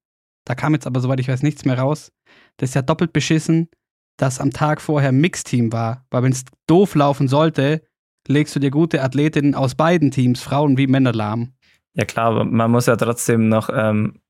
[0.43, 2.11] da kam jetzt aber, soweit ich weiß, nichts mehr raus.
[2.57, 3.69] Das ist ja doppelt beschissen,
[4.17, 6.05] dass am Tag vorher Mixteam war.
[6.09, 7.83] Weil wenn es doof laufen sollte,
[8.27, 11.53] legst du dir gute Athletinnen aus beiden Teams, Frauen wie Männer, lahm.
[11.97, 14.21] Ja klar, man muss ja trotzdem noch, ähm,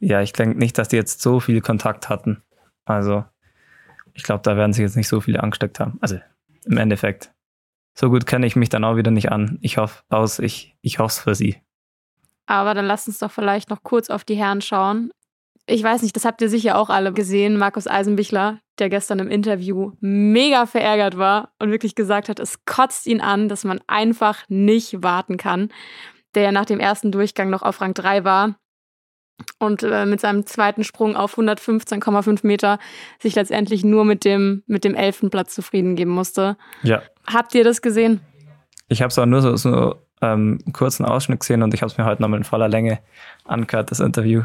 [0.00, 2.42] ja, ich denke nicht, dass die jetzt so viel Kontakt hatten.
[2.86, 3.24] Also
[4.14, 5.98] ich glaube, da werden sich jetzt nicht so viele angesteckt haben.
[6.00, 6.18] Also
[6.64, 7.30] im Endeffekt.
[7.94, 9.58] So gut kenne ich mich dann auch wieder nicht an.
[9.60, 11.58] Ich hoffe aus, ich, ich hoffe es für sie.
[12.46, 15.10] Aber dann lasst uns doch vielleicht noch kurz auf die Herren schauen.
[15.66, 17.58] Ich weiß nicht, das habt ihr sicher auch alle gesehen.
[17.58, 23.06] Markus Eisenbichler, der gestern im Interview mega verärgert war und wirklich gesagt hat, es kotzt
[23.06, 25.68] ihn an, dass man einfach nicht warten kann
[26.34, 28.54] der ja nach dem ersten Durchgang noch auf Rang 3 war
[29.58, 32.78] und äh, mit seinem zweiten Sprung auf 115,5 Meter
[33.20, 36.56] sich letztendlich nur mit dem, mit dem elften Platz zufrieden geben musste.
[36.82, 37.02] Ja.
[37.26, 38.20] Habt ihr das gesehen?
[38.88, 41.90] Ich habe es auch nur so, so ähm, einen kurzen Ausschnitt gesehen und ich habe
[41.90, 43.00] es mir heute nochmal in voller Länge
[43.44, 44.42] angehört, das Interview,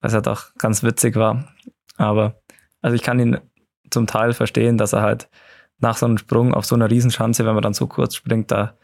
[0.00, 1.52] was ja doch ganz witzig war.
[1.96, 2.40] Aber
[2.82, 3.38] also ich kann ihn
[3.90, 5.28] zum Teil verstehen, dass er halt
[5.78, 8.76] nach so einem Sprung auf so einer Riesenschanze, wenn man dann so kurz springt, da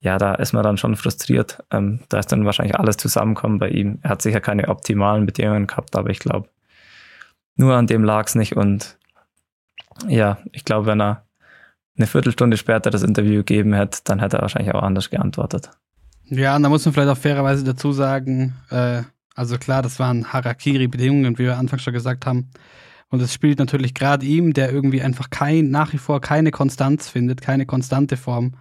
[0.00, 1.62] ja, da ist man dann schon frustriert.
[1.70, 3.98] Ähm, da ist dann wahrscheinlich alles zusammenkommen bei ihm.
[4.02, 6.48] Er hat sicher keine optimalen Bedingungen gehabt, aber ich glaube,
[7.56, 8.56] nur an dem lag es nicht.
[8.56, 8.98] Und
[10.08, 11.26] ja, ich glaube, wenn er
[11.96, 15.70] eine Viertelstunde später das Interview gegeben hätte, dann hätte er wahrscheinlich auch anders geantwortet.
[16.24, 19.02] Ja, und da muss man vielleicht auch fairerweise dazu sagen, äh,
[19.34, 22.50] also klar, das waren Harakiri-Bedingungen, wie wir anfangs schon gesagt haben.
[23.10, 27.08] Und es spielt natürlich gerade ihm, der irgendwie einfach kein, nach wie vor keine Konstanz
[27.08, 28.54] findet, keine konstante Form,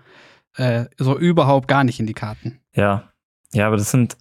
[0.55, 2.59] äh, so überhaupt gar nicht in die Karten.
[2.73, 3.11] Ja,
[3.53, 4.17] ja, aber das sind,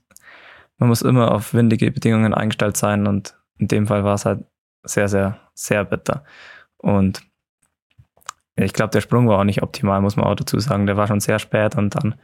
[0.78, 4.44] man muss immer auf windige Bedingungen eingestellt sein und in dem Fall war es halt
[4.84, 6.24] sehr, sehr, sehr bitter.
[6.76, 7.22] Und
[8.56, 10.86] ich glaube, der Sprung war auch nicht optimal, muss man auch dazu sagen.
[10.86, 12.14] Der war schon sehr spät und dann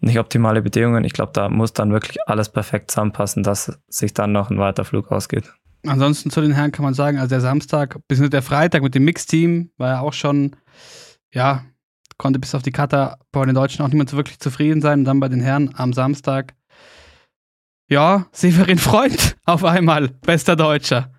[0.00, 1.04] nicht optimale Bedingungen.
[1.04, 4.84] Ich glaube, da muss dann wirklich alles perfekt zusammenpassen, dass sich dann noch ein weiter
[4.84, 5.52] Flug ausgeht.
[5.86, 9.04] Ansonsten zu den Herren kann man sagen, also der Samstag bis der Freitag mit dem
[9.04, 10.56] Mixteam war ja auch schon,
[11.32, 11.64] ja,
[12.22, 15.00] konnte bis auf die Kata bei den Deutschen auch niemand so wirklich zufrieden sein.
[15.00, 16.54] Und dann bei den Herren am Samstag,
[17.88, 21.12] ja, Severin Freund auf einmal, bester Deutscher.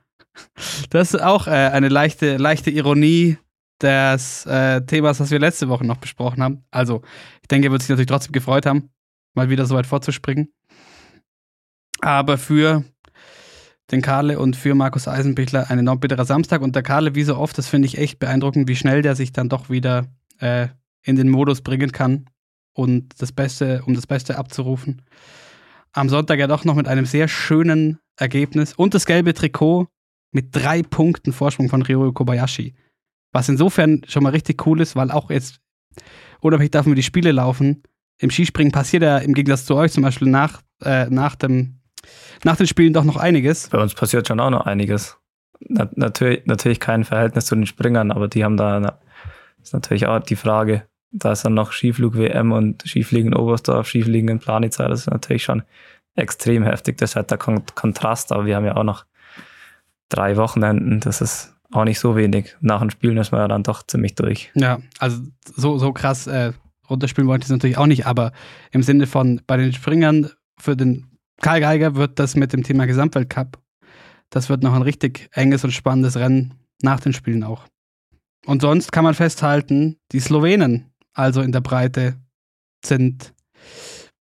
[0.89, 3.37] Das ist auch äh, eine leichte, leichte Ironie
[3.81, 6.63] des äh, Themas, das wir letzte Woche noch besprochen haben.
[6.71, 7.01] Also,
[7.41, 8.89] ich denke, er wird sich natürlich trotzdem gefreut haben,
[9.33, 10.53] mal wieder so weit vorzuspringen.
[11.99, 12.85] Aber für
[13.91, 16.61] den Karle und für Markus Eisenbichler ein enorm bitterer Samstag.
[16.61, 19.33] Und der Karle, wie so oft, das finde ich echt beeindruckend, wie schnell der sich
[19.33, 20.05] dann doch wieder
[20.39, 20.69] äh,
[21.03, 22.29] in den Modus bringen kann
[22.73, 25.01] und das Beste, um das Beste abzurufen.
[25.91, 29.87] Am Sonntag ja doch noch mit einem sehr schönen Ergebnis und das gelbe Trikot
[30.31, 32.75] mit drei Punkten Vorsprung von Ryo Kobayashi.
[33.31, 35.59] Was insofern schon mal richtig cool ist, weil auch jetzt,
[36.39, 37.83] unabhängig davon, wie die Spiele laufen,
[38.19, 41.79] im Skispringen passiert ja im Gegensatz zu euch zum Beispiel nach, äh, nach, dem,
[42.43, 43.69] nach den Spielen doch noch einiges.
[43.69, 45.17] Bei uns passiert schon auch noch einiges.
[45.59, 48.99] Na, natürlich, natürlich kein Verhältnis zu den Springern, aber die haben da, na,
[49.61, 50.87] ist natürlich auch die Frage.
[51.13, 54.89] Da ist dann noch Skiflug-WM und Skifliegen in Oberstdorf, Skifliegen in Planitzer.
[54.89, 55.63] Das ist natürlich schon
[56.15, 56.97] extrem heftig.
[56.97, 59.05] Das ist halt der Kon Kontrast, aber wir haben ja auch noch
[60.09, 60.99] drei Wochenenden.
[60.99, 62.55] Das ist auch nicht so wenig.
[62.61, 64.51] Nach dem Spielen ist man ja dann doch ziemlich durch.
[64.55, 65.21] Ja, also
[65.55, 66.53] so, so krass äh,
[66.89, 68.31] runterspielen wollte ich es natürlich auch nicht, aber
[68.71, 71.07] im Sinne von bei den Springern für den
[71.41, 73.59] Karl Geiger wird das mit dem Thema Gesamtweltcup,
[74.29, 77.65] das wird noch ein richtig enges und spannendes Rennen nach den Spielen auch.
[78.45, 82.15] Und sonst kann man festhalten, die Slowenen, also in der Breite,
[82.85, 83.33] sind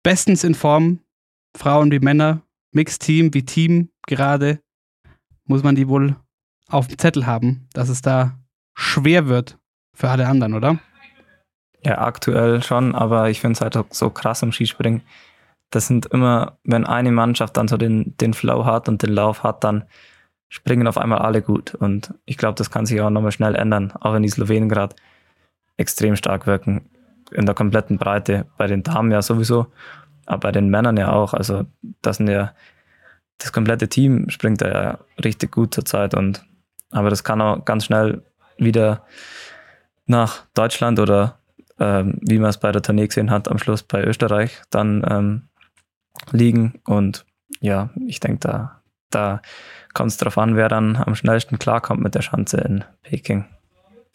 [0.03, 1.01] bestens in Form,
[1.57, 4.61] Frauen wie Männer, Mixteam wie Team gerade,
[5.45, 6.17] muss man die wohl
[6.69, 8.39] auf dem Zettel haben, dass es da
[8.75, 9.59] schwer wird
[9.95, 10.79] für alle anderen, oder?
[11.85, 15.03] Ja, aktuell schon, aber ich finde es halt auch so krass im Skispringen.
[15.71, 19.43] Das sind immer, wenn eine Mannschaft dann so den, den Flow hat und den Lauf
[19.43, 19.85] hat, dann
[20.49, 21.75] springen auf einmal alle gut.
[21.75, 24.95] Und ich glaube, das kann sich auch nochmal schnell ändern, auch wenn die Slowenen gerade
[25.77, 26.89] extrem stark wirken.
[27.31, 28.47] In der kompletten Breite.
[28.59, 29.69] Bei den Damen ja sowieso,
[30.27, 31.33] aber bei den Männern ja auch.
[31.33, 31.65] Also,
[32.03, 32.53] das sind ja,
[33.39, 36.15] das komplette Team springt da ja richtig gut zurzeit.
[36.15, 36.45] Und,
[36.91, 38.23] aber das kann auch ganz schnell
[38.59, 39.07] wieder
[40.07, 41.39] nach Deutschland oder
[41.79, 45.49] ähm, wie man es bei der Tournee gesehen hat, am Schluss bei Österreich dann ähm,
[46.31, 46.81] liegen.
[46.85, 47.25] Und
[47.61, 49.43] ja, ich denke, da, da
[49.95, 53.47] kommt es darauf an, wer dann am schnellsten klarkommt mit der Schanze in Peking.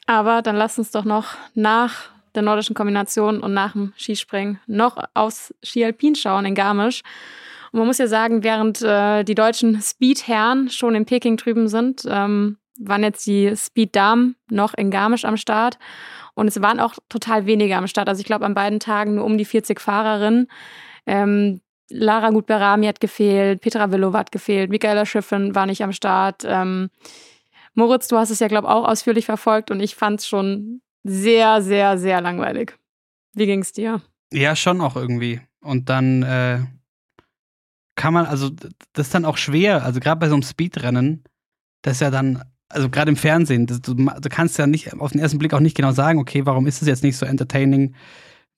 [0.08, 4.98] Aber dann lasst uns doch noch nach der nordischen Kombination und nach dem Skispringen noch
[5.14, 7.02] aufs Ski Alpin schauen in Garmisch.
[7.72, 12.04] Und man muss ja sagen, während äh, die deutschen Speed-Herren schon in Peking drüben sind,
[12.10, 15.78] ähm, waren jetzt die Speed-Damen noch in Garmisch am Start.
[16.36, 18.08] Und es waren auch total wenige am Start.
[18.08, 20.48] Also ich glaube, an beiden Tagen nur um die 40 Fahrerinnen.
[21.06, 26.44] Ähm, Lara Gutberami hat gefehlt, Petra Villova hat gefehlt, Michaela Schiffen war nicht am Start.
[26.46, 26.90] Ähm,
[27.78, 30.82] Moritz, du hast es ja, glaube ich, auch ausführlich verfolgt und ich fand es schon
[31.04, 32.76] sehr, sehr, sehr langweilig.
[33.34, 34.02] Wie ging es dir?
[34.34, 35.42] Ja, schon auch irgendwie.
[35.62, 36.60] Und dann äh,
[37.96, 41.24] kann man, also das ist dann auch schwer, also gerade bei so einem Speedrennen,
[41.84, 45.12] das ist ja dann also gerade im Fernsehen, das, du, du, kannst ja nicht auf
[45.12, 47.94] den ersten Blick auch nicht genau sagen, okay, warum ist es jetzt nicht so entertaining,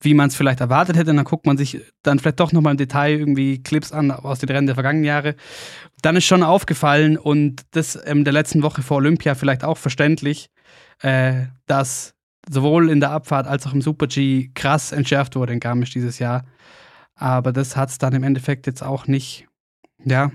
[0.02, 1.12] wie man es vielleicht erwartet hätte.
[1.12, 4.40] Und dann guckt man sich dann vielleicht doch nochmal im Detail irgendwie Clips an aus
[4.40, 5.36] den Rennen der vergangenen Jahre.
[6.02, 10.50] Dann ist schon aufgefallen und das in der letzten Woche vor Olympia vielleicht auch verständlich,
[11.02, 12.14] äh, dass
[12.50, 16.46] sowohl in der Abfahrt als auch im Super-G krass entschärft wurde in Garmisch dieses Jahr.
[17.16, 19.48] Aber das hat es dann im Endeffekt jetzt auch nicht,
[20.06, 20.32] ja,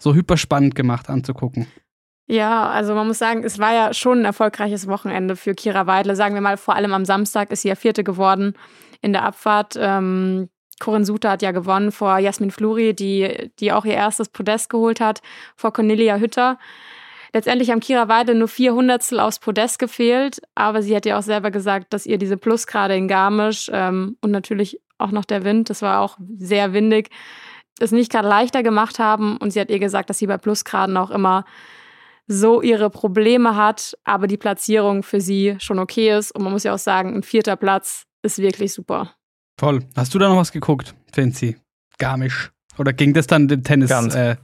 [0.00, 1.66] so hyperspannend gemacht anzugucken.
[2.30, 6.14] Ja, also man muss sagen, es war ja schon ein erfolgreiches Wochenende für Kira Weidle.
[6.14, 8.52] Sagen wir mal, vor allem am Samstag ist sie ja Vierte geworden
[9.00, 9.76] in der Abfahrt.
[9.78, 14.68] Ähm, Corinne Suter hat ja gewonnen vor Jasmin Fluri, die, die auch ihr erstes Podest
[14.68, 15.22] geholt hat,
[15.56, 16.58] vor Cornelia Hütter.
[17.32, 21.22] Letztendlich haben Kira Weidle nur vier Hundertstel aufs Podest gefehlt, aber sie hat ja auch
[21.22, 25.70] selber gesagt, dass ihr diese Plusgrade in Garmisch ähm, und natürlich auch noch der Wind,
[25.70, 27.08] das war auch sehr windig,
[27.80, 29.38] es nicht gerade leichter gemacht haben.
[29.38, 31.44] Und sie hat ihr gesagt, dass sie bei Plusgraden auch immer
[32.28, 36.30] so ihre Probleme hat, aber die Platzierung für sie schon okay ist.
[36.30, 39.14] Und man muss ja auch sagen, ein vierter Platz ist wirklich super.
[39.58, 39.80] Voll.
[39.96, 41.56] Hast du da noch was geguckt, Fancy?
[41.98, 42.52] Garmisch.
[42.78, 44.36] Oder ging das dann dem Tennis äh,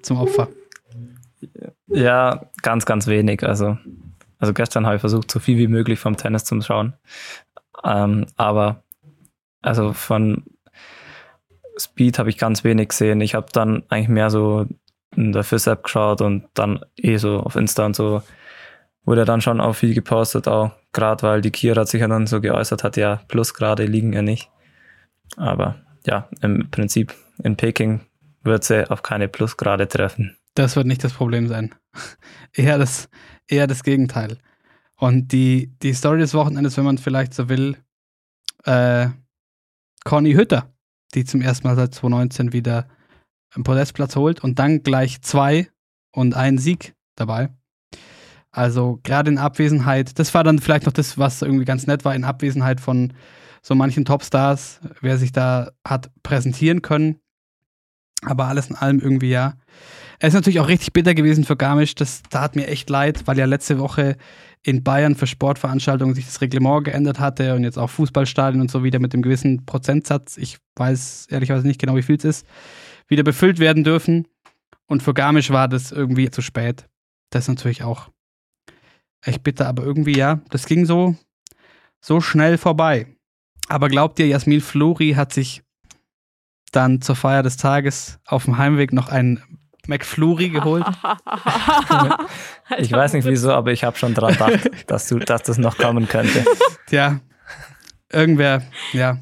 [0.00, 0.48] zum Opfer?
[1.88, 3.42] Ja, ganz, ganz wenig.
[3.42, 3.76] Also,
[4.38, 6.94] also gestern habe ich versucht, so viel wie möglich vom Tennis zu schauen.
[7.84, 8.84] Ähm, aber
[9.60, 10.44] also von
[11.78, 13.20] Speed habe ich ganz wenig gesehen.
[13.20, 14.66] Ich habe dann eigentlich mehr so
[15.18, 18.22] in der FIS-App geschaut und dann eh so auf Insta und so
[19.04, 22.40] wurde dann schon auch viel gepostet, auch gerade weil die Kira sich ja dann so
[22.40, 24.50] geäußert hat, ja, Plusgrade liegen ja nicht.
[25.36, 25.76] Aber
[26.06, 28.00] ja, im Prinzip in Peking
[28.42, 30.36] wird sie auf keine Plusgrade treffen.
[30.54, 31.74] Das wird nicht das Problem sein.
[32.52, 33.08] eher, das,
[33.48, 34.38] eher das Gegenteil.
[34.96, 37.76] Und die, die Story des Wochenendes, wenn man vielleicht so will,
[38.64, 39.08] äh,
[40.04, 40.72] Conny Hütter,
[41.14, 42.88] die zum ersten Mal seit 2019 wieder
[43.54, 45.68] einen Podestplatz holt und dann gleich zwei
[46.12, 47.50] und einen Sieg dabei.
[48.50, 52.14] Also gerade in Abwesenheit, das war dann vielleicht noch das, was irgendwie ganz nett war,
[52.14, 53.12] in Abwesenheit von
[53.62, 57.16] so manchen Topstars, wer sich da hat präsentieren können.
[58.22, 59.54] Aber alles in allem irgendwie ja.
[60.18, 61.94] Es ist natürlich auch richtig bitter gewesen für Garmisch.
[61.94, 64.16] Das tat mir echt leid, weil ja letzte Woche
[64.64, 68.82] in Bayern für Sportveranstaltungen sich das Reglement geändert hatte und jetzt auch Fußballstadien und so
[68.82, 70.36] wieder mit dem gewissen Prozentsatz.
[70.36, 72.46] Ich weiß ehrlicherweise nicht genau, wie viel es ist
[73.08, 74.28] wieder befüllt werden dürfen.
[74.86, 76.88] Und für Garmisch war das irgendwie zu spät.
[77.30, 78.08] Das ist natürlich auch
[79.22, 81.16] echt bitter, aber irgendwie ja, das ging so,
[82.00, 83.06] so schnell vorbei.
[83.68, 85.62] Aber glaubt ihr, Jasmin Flori hat sich
[86.72, 89.42] dann zur Feier des Tages auf dem Heimweg noch einen
[89.86, 90.84] McFlurry geholt?
[92.76, 95.78] Ich weiß nicht wieso, aber ich habe schon dran gedacht, dass, du, dass das noch
[95.78, 96.44] kommen könnte.
[96.86, 97.20] Tja,
[98.12, 99.16] irgendwer, ja.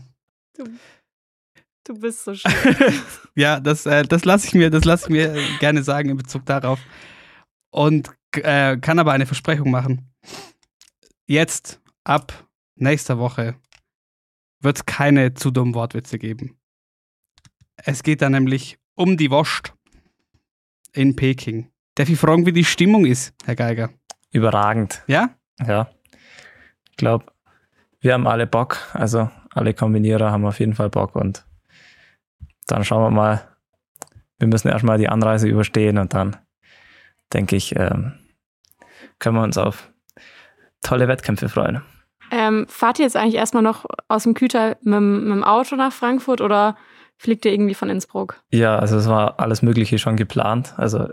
[1.86, 2.52] Du, bist so schön.
[3.34, 6.44] Ja, das, äh, das lasse ich, mir, das lass ich mir gerne sagen in Bezug
[6.46, 6.80] darauf.
[7.70, 10.10] Und äh, kann aber eine Versprechung machen.
[11.26, 12.32] Jetzt, ab
[12.76, 13.56] nächster Woche,
[14.60, 16.58] wird es keine zu dummen Wortwitze geben.
[17.76, 19.74] Es geht da nämlich um die Wurst
[20.92, 21.70] in Peking.
[21.94, 23.90] Darf ich fragen, wie die Stimmung ist, Herr Geiger?
[24.32, 25.02] Überragend.
[25.06, 25.36] Ja?
[25.64, 25.90] Ja.
[26.90, 27.26] Ich glaube,
[28.00, 28.78] wir haben alle Bock.
[28.92, 31.46] Also alle Kombinierer haben auf jeden Fall Bock und
[32.66, 33.48] dann schauen wir mal.
[34.38, 36.36] Wir müssen erstmal die Anreise überstehen und dann
[37.32, 38.12] denke ich, ähm,
[39.18, 39.90] können wir uns auf
[40.82, 41.82] tolle Wettkämpfe freuen.
[42.30, 45.92] Ähm, fahrt ihr jetzt eigentlich erstmal noch aus dem Küter mit, mit dem Auto nach
[45.92, 46.76] Frankfurt oder
[47.16, 48.42] fliegt ihr irgendwie von Innsbruck?
[48.50, 50.74] Ja, also es war alles Mögliche schon geplant.
[50.76, 51.08] Also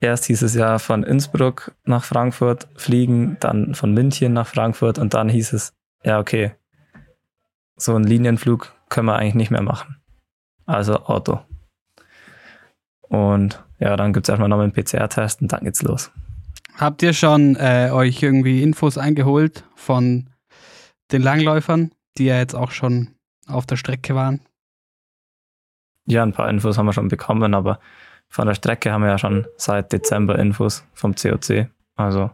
[0.00, 5.14] erst hieß es ja von Innsbruck nach Frankfurt fliegen, dann von München nach Frankfurt und
[5.14, 6.52] dann hieß es, ja, okay,
[7.76, 10.01] so einen Linienflug können wir eigentlich nicht mehr machen.
[10.72, 11.40] Also Auto.
[13.02, 16.10] Und ja, dann gibt es erstmal noch einen PCR-Test und dann geht's los.
[16.76, 20.30] Habt ihr schon äh, euch irgendwie Infos eingeholt von
[21.12, 23.10] den Langläufern, die ja jetzt auch schon
[23.46, 24.40] auf der Strecke waren?
[26.06, 27.78] Ja, ein paar Infos haben wir schon bekommen, aber
[28.28, 31.68] von der Strecke haben wir ja schon seit Dezember Infos vom COC.
[31.96, 32.30] Also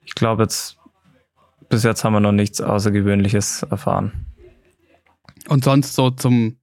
[0.00, 0.78] ich glaube jetzt,
[1.68, 4.34] bis jetzt haben wir noch nichts Außergewöhnliches erfahren.
[5.46, 6.56] Und sonst so zum,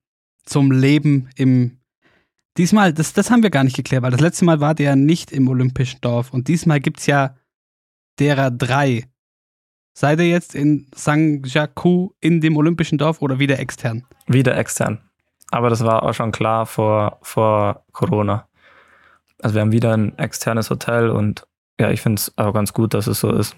[0.52, 1.78] zum Leben im.
[2.58, 4.96] Diesmal, das, das haben wir gar nicht geklärt, weil das letzte Mal war der ja
[4.98, 7.38] nicht im Olympischen Dorf und diesmal gibt es ja
[8.20, 9.06] derer drei.
[9.94, 14.06] Seid ihr jetzt in Sangjaku in dem Olympischen Dorf oder wieder extern?
[14.28, 15.00] Wieder extern.
[15.50, 18.48] Aber das war auch schon klar vor, vor Corona.
[19.42, 21.48] Also wir haben wieder ein externes Hotel und
[21.80, 23.56] ja, ich finde es auch ganz gut, dass es so ist.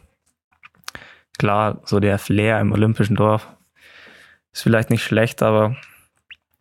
[1.39, 3.47] Klar, so der Flair im Olympischen Dorf
[4.53, 5.75] ist vielleicht nicht schlecht, aber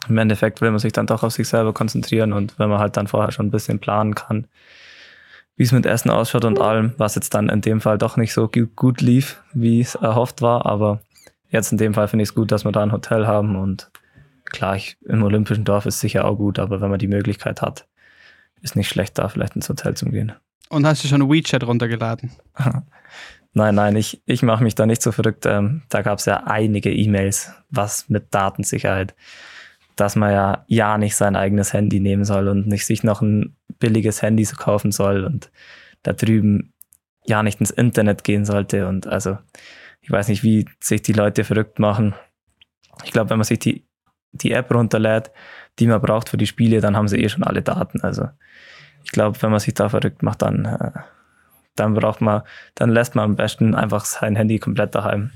[0.09, 2.97] im Endeffekt will man sich dann doch auf sich selber konzentrieren und wenn man halt
[2.97, 4.47] dann vorher schon ein bisschen planen kann,
[5.57, 8.33] wie es mit Essen ausschaut und allem, was jetzt dann in dem Fall doch nicht
[8.33, 11.01] so gu- gut lief, wie es erhofft war, aber
[11.51, 13.91] jetzt in dem Fall finde ich es gut, dass wir da ein Hotel haben und
[14.47, 17.87] klar, ich, im Olympischen Dorf ist sicher auch gut, aber wenn man die Möglichkeit hat,
[18.61, 20.33] ist nicht schlecht, da vielleicht ins Hotel zu gehen.
[20.69, 22.31] Und hast du schon WeChat runtergeladen?
[23.55, 25.45] Nein, nein, ich, ich mache mich da nicht so verrückt.
[25.45, 29.15] Ähm, da gab es ja einige E-Mails, was mit Datensicherheit,
[29.96, 33.57] dass man ja ja nicht sein eigenes Handy nehmen soll und nicht sich noch ein
[33.78, 35.50] billiges Handy so kaufen soll und
[36.02, 36.72] da drüben
[37.24, 38.87] ja nicht ins Internet gehen sollte.
[38.88, 39.38] Und also,
[40.00, 42.14] ich weiß nicht, wie sich die Leute verrückt machen.
[43.05, 43.87] Ich glaube, wenn man sich die,
[44.33, 45.31] die App runterlädt,
[45.78, 48.00] die man braucht für die Spiele, dann haben sie eh schon alle Daten.
[48.00, 48.28] Also,
[49.05, 51.00] ich glaube, wenn man sich da verrückt macht, dann, äh,
[51.76, 52.42] dann braucht man,
[52.74, 55.31] dann lässt man am besten einfach sein Handy komplett daheim.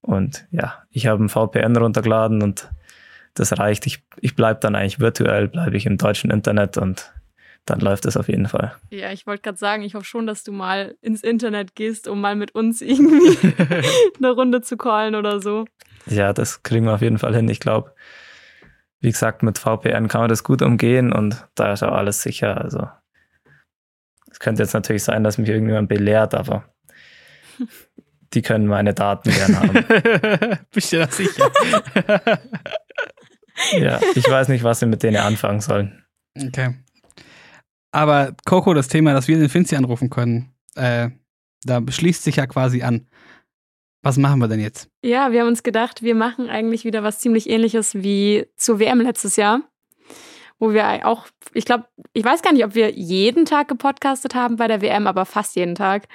[0.00, 2.70] Und ja, ich habe ein VPN runtergeladen und
[3.34, 3.86] das reicht.
[3.86, 7.12] Ich, ich bleibe dann eigentlich virtuell, bleibe ich im deutschen Internet und
[7.66, 8.74] dann läuft es auf jeden Fall.
[8.90, 12.20] Ja, ich wollte gerade sagen, ich hoffe schon, dass du mal ins Internet gehst, um
[12.20, 13.38] mal mit uns irgendwie
[14.18, 15.64] eine Runde zu callen oder so.
[16.06, 17.48] Ja, das kriegen wir auf jeden Fall hin.
[17.48, 17.94] Ich glaube,
[19.00, 22.60] wie gesagt, mit VPN kann man das gut umgehen und da ist auch alles sicher.
[22.60, 22.88] Also
[24.30, 26.64] es könnte jetzt natürlich sein, dass mich irgendjemand belehrt, aber
[28.34, 30.58] die können meine Daten gern haben.
[30.72, 31.50] Bist du da sicher?
[33.72, 36.04] Ja, ich weiß nicht, was wir mit denen anfangen sollen.
[36.36, 36.74] okay.
[37.92, 41.10] Aber Coco, das Thema, dass wir den Finzi anrufen können, äh,
[41.64, 43.06] da schließt sich ja quasi an.
[44.02, 44.90] Was machen wir denn jetzt?
[45.02, 49.00] Ja, wir haben uns gedacht, wir machen eigentlich wieder was ziemlich ähnliches wie zur WM
[49.00, 49.62] letztes Jahr.
[50.58, 54.56] Wo wir auch, ich glaube, ich weiß gar nicht, ob wir jeden Tag gepodcastet haben
[54.56, 56.08] bei der WM, aber fast jeden Tag.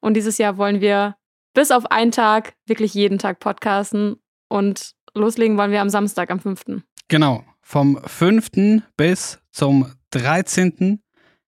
[0.00, 1.16] Und dieses Jahr wollen wir
[1.54, 4.16] bis auf einen Tag wirklich jeden Tag podcasten.
[4.48, 6.64] Und loslegen wollen wir am Samstag, am 5.
[7.08, 7.44] Genau.
[7.60, 8.82] Vom 5.
[8.96, 11.02] bis zum 13.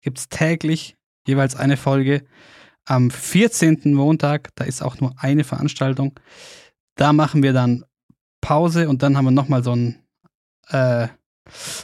[0.01, 0.97] gibt es täglich
[1.27, 2.25] jeweils eine Folge.
[2.85, 3.93] Am 14.
[3.93, 6.19] Montag, da ist auch nur eine Veranstaltung.
[6.95, 7.85] Da machen wir dann
[8.41, 10.03] Pause und dann haben wir nochmal so einen
[10.69, 11.07] äh,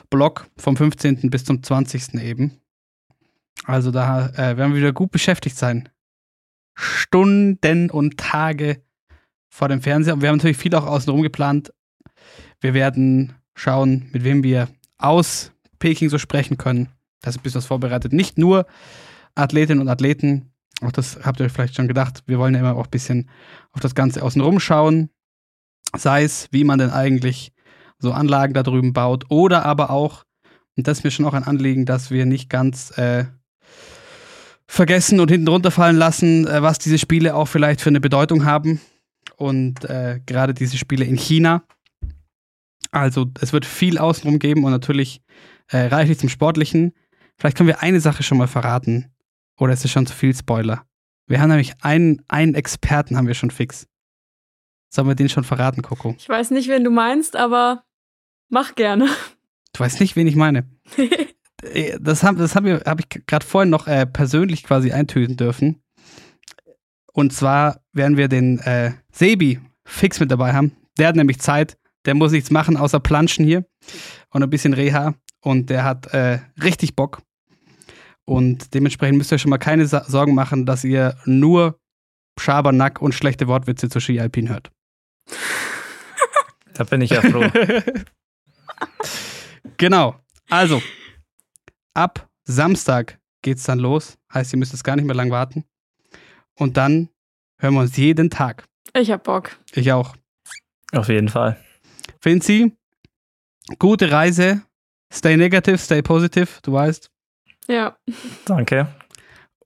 [0.09, 1.29] Block vom 15.
[1.29, 2.15] bis zum 20.
[2.15, 2.59] eben.
[3.65, 5.89] Also da äh, werden wir wieder gut beschäftigt sein.
[6.75, 8.83] Stunden und Tage
[9.55, 10.15] vor dem Fernseher.
[10.15, 11.71] Und wir haben natürlich viel auch außenrum geplant.
[12.59, 16.89] Wir werden schauen, mit wem wir aus Peking so sprechen können.
[17.21, 18.11] Da ist ein bisschen was vorbereitet.
[18.11, 18.65] Nicht nur
[19.33, 20.51] Athletinnen und Athleten,
[20.81, 23.29] auch das habt ihr euch vielleicht schon gedacht, wir wollen ja immer auch ein bisschen
[23.71, 25.09] auf das Ganze außenrum schauen.
[25.95, 27.53] Sei es, wie man denn eigentlich
[27.97, 30.25] so Anlagen da drüben baut oder aber auch,
[30.75, 33.23] und das ist mir schon auch ein Anliegen, dass wir nicht ganz äh,
[34.67, 38.81] vergessen und hinten runterfallen lassen, äh, was diese Spiele auch vielleicht für eine Bedeutung haben.
[39.37, 41.63] Und äh, gerade diese Spiele in China.
[42.91, 45.21] Also es wird viel außenrum geben und natürlich
[45.67, 46.93] äh, reichlich zum Sportlichen.
[47.37, 49.11] Vielleicht können wir eine Sache schon mal verraten.
[49.59, 50.85] Oder ist es schon zu viel Spoiler?
[51.27, 53.87] Wir haben nämlich einen, einen Experten haben wir schon fix.
[54.89, 56.15] Sollen wir den schon verraten, Coco?
[56.17, 57.83] Ich weiß nicht, wen du meinst, aber
[58.49, 59.07] mach gerne.
[59.73, 60.69] Du weißt nicht, wen ich meine.
[61.63, 65.81] Äh, das habe das hab hab ich gerade vorhin noch äh, persönlich quasi eintöten dürfen.
[67.15, 70.75] Und zwar werden wir den äh, Sebi fix mit dabei haben.
[70.97, 71.77] Der hat nämlich Zeit.
[72.03, 73.65] Der muss nichts machen, außer planschen hier
[74.31, 75.15] und ein bisschen Reha.
[75.39, 77.21] Und der hat äh, richtig Bock.
[78.25, 81.79] Und dementsprechend müsst ihr schon mal keine Sorgen machen, dass ihr nur
[82.37, 84.69] Schabernack und schlechte Wortwitze zu Ski Alpin hört.
[86.73, 87.49] Da bin ich ja froh.
[89.77, 90.19] genau.
[90.49, 90.81] Also,
[91.93, 94.17] ab Samstag geht's dann los.
[94.33, 95.63] Heißt, ihr müsst es gar nicht mehr lang warten.
[96.57, 97.09] Und dann
[97.59, 98.65] hören wir uns jeden Tag.
[98.93, 99.57] Ich hab Bock.
[99.73, 100.15] Ich auch.
[100.93, 101.57] Auf jeden Fall.
[102.19, 102.71] Finzi,
[103.79, 104.61] gute Reise.
[105.13, 107.09] Stay negative, stay positive, du weißt.
[107.67, 107.97] Ja.
[108.45, 108.87] Danke.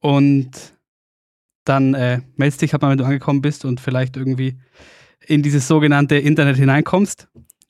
[0.01, 0.73] Und
[1.65, 4.59] dann äh, meldest dich halt mal, wenn du angekommen bist und vielleicht irgendwie
[5.25, 7.27] in dieses sogenannte Internet hineinkommst.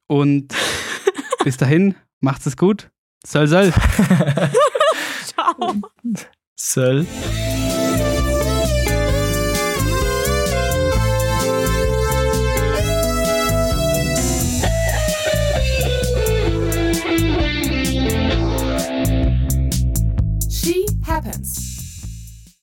[0.08, 0.56] Und
[1.44, 2.90] bis dahin, macht's es gut.
[3.26, 3.72] Soll, soll.
[5.26, 5.76] Ciao.
[6.56, 7.06] Soll.
[21.30, 21.69] happens.